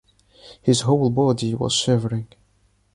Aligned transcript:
His 0.63 0.81
whole 0.81 1.11
body 1.11 1.53
was 1.53 1.73
shivering. 1.73 2.29